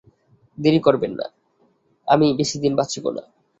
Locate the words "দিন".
2.59-2.73